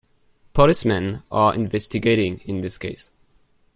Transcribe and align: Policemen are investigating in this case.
Policemen 0.55 1.21
are 1.31 1.53
investigating 1.53 2.39
in 2.45 2.61
this 2.61 2.79
case. 2.79 3.11